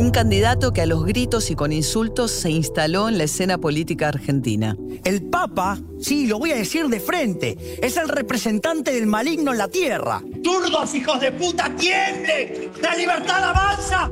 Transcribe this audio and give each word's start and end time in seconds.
Un 0.00 0.12
candidato 0.12 0.72
que 0.72 0.80
a 0.80 0.86
los 0.86 1.04
gritos 1.04 1.50
y 1.50 1.54
con 1.54 1.72
insultos 1.72 2.30
se 2.30 2.48
instaló 2.50 3.10
en 3.10 3.18
la 3.18 3.24
escena 3.24 3.58
política 3.58 4.08
argentina. 4.08 4.74
El 5.04 5.20
Papa, 5.24 5.78
sí, 6.00 6.26
lo 6.26 6.38
voy 6.38 6.52
a 6.52 6.56
decir 6.56 6.88
de 6.88 7.00
frente, 7.00 7.78
es 7.82 7.98
el 7.98 8.08
representante 8.08 8.92
del 8.92 9.06
maligno 9.06 9.52
en 9.52 9.58
la 9.58 9.68
tierra. 9.68 10.22
¡Zurdos, 10.42 10.94
hijos 10.94 11.20
de 11.20 11.32
puta, 11.32 11.70
tiemblen! 11.76 12.70
¡La 12.80 12.96
libertad 12.96 13.44
avanza! 13.44 14.10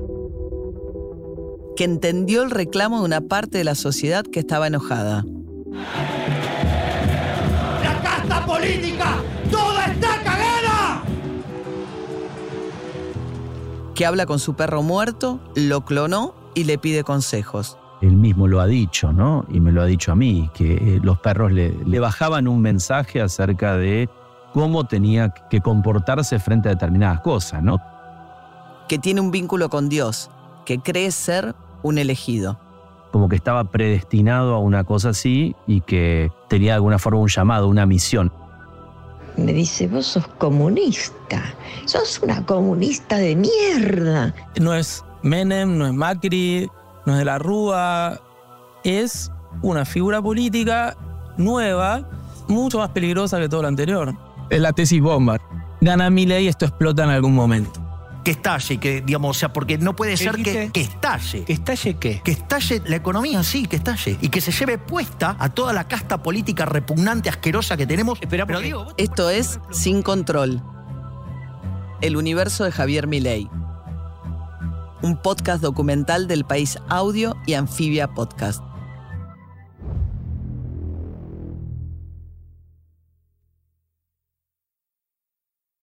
Que 1.75 1.85
entendió 1.85 2.43
el 2.43 2.51
reclamo 2.51 2.99
de 2.99 3.07
una 3.07 3.23
parte 3.23 3.57
de 3.57 3.65
la 3.65 3.75
sociedad 3.75 4.27
que 4.27 4.41
estaba 4.41 4.67
enojada. 4.67 5.25
¡La 7.83 8.03
casta 8.03 8.45
política! 8.45 9.18
Que 13.99 14.07
habla 14.07 14.27
con 14.27 14.39
su 14.39 14.55
perro 14.55 14.85
muerto, 14.85 15.41
lo 15.57 15.85
clonó 15.85 16.33
y 16.55 16.63
le 16.63 16.79
pide 16.79 17.03
consejos. 17.03 17.79
Él 18.01 18.13
mismo 18.13 18.47
lo 18.47 18.61
ha 18.61 18.67
dicho, 18.69 19.13
¿no? 19.13 19.45
Y 19.49 19.59
me 19.59 19.73
lo 19.73 19.83
ha 19.83 19.87
dicho 19.87 20.13
a 20.13 20.15
mí, 20.15 20.49
que 20.55 20.75
eh, 20.75 21.01
los 21.03 21.19
perros 21.19 21.51
le, 21.51 21.75
le 21.85 21.99
bajaban 21.99 22.47
un 22.47 22.61
mensaje 22.61 23.21
acerca 23.21 23.77
de 23.77 24.09
cómo 24.55 24.85
tenía 24.85 25.31
que 25.51 25.61
comportarse 25.61 26.39
frente 26.39 26.69
a 26.69 26.75
determinadas 26.75 27.23
cosas, 27.23 27.61
¿no? 27.61 27.81
Que 28.89 29.01
tiene 29.01 29.21
un 29.21 29.33
vínculo 29.33 29.69
con 29.69 29.89
Dios, 29.89 30.31
que 30.65 30.79
cree 30.79 31.11
ser 31.11 31.57
un 31.83 31.99
elegido. 31.99 32.57
Como 33.11 33.29
que 33.29 33.35
estaba 33.35 33.65
predestinado 33.65 34.55
a 34.55 34.61
una 34.61 34.85
cosa 34.85 35.09
así 35.09 35.57
y 35.67 35.81
que 35.81 36.31
tenía 36.49 36.71
de 36.71 36.77
alguna 36.77 37.01
forma 37.01 37.19
un 37.19 37.29
llamado, 37.29 37.67
una 37.67 37.85
misión. 37.85 38.33
Me 39.39 39.53
dice, 39.53 39.87
vos 39.87 40.05
sos 40.05 40.27
comunista, 40.39 41.55
sos 41.85 42.21
una 42.23 42.45
comunista 42.45 43.19
de 43.19 43.37
mierda. 43.37 44.35
No 44.61 44.75
es 44.75 45.05
Menem, 45.23 45.79
no 45.79 45.87
es 45.87 45.95
Macri, 45.95 46.69
no 47.07 47.13
es 47.13 47.19
de 47.21 47.25
la 47.25 47.39
Rúa, 47.39 48.21
es 48.83 49.31
una 49.63 49.85
figura 49.85 50.21
política 50.21 50.97
nueva, 51.37 52.09
mucho 52.49 52.79
más 52.79 52.91
peligrosa 52.91 53.39
que 53.39 53.49
todo 53.49 53.63
lo 53.63 53.69
anterior. 53.69 54.13
Es 54.51 54.61
la 54.61 54.73
tesis 54.73 55.01
bomba. 55.01 55.39
Gana 55.81 56.11
mi 56.11 56.27
ley, 56.27 56.49
esto 56.49 56.65
explota 56.65 57.05
en 57.05 57.11
algún 57.11 57.35
momento. 57.35 57.78
Que 58.29 58.33
estalle, 58.33 58.77
que 58.79 59.01
digamos, 59.01 59.35
o 59.35 59.41
sea, 59.41 59.55
porque 59.55 59.79
no 59.79 59.97
puede 59.97 60.19
ser 60.19 60.37
que, 60.37 60.71
que 60.71 60.83
estalle. 60.83 61.45
¿Que 61.45 61.55
estalle 61.55 61.95
qué? 61.97 62.21
Que 62.23 62.33
estalle 62.33 62.83
la 62.85 62.97
economía, 62.97 63.43
sí, 63.43 63.65
que 63.65 63.77
estalle. 63.77 64.19
Y 64.21 64.29
que 64.29 64.43
se 64.43 64.53
lleve 64.53 64.77
puesta 64.77 65.35
a 65.39 65.49
toda 65.49 65.73
la 65.73 65.89
casta 65.89 66.23
política 66.23 66.67
repugnante, 66.67 67.31
asquerosa 67.31 67.79
que 67.79 67.87
tenemos. 67.87 68.19
Espera, 68.21 68.45
Pero 68.45 68.61
digo, 68.61 68.85
vos- 68.85 68.95
Esto 68.99 69.31
es 69.31 69.59
Sin 69.71 70.03
Control. 70.03 70.63
El 72.03 72.19
universo 72.19 72.65
de 72.65 72.71
Javier 72.73 73.07
Milei. 73.07 73.49
Un 75.01 75.17
podcast 75.23 75.63
documental 75.63 76.29
del 76.29 76.45
país 76.45 76.79
Audio 76.91 77.35
y 77.47 77.55
Anfibia 77.55 78.09
Podcast. 78.09 78.63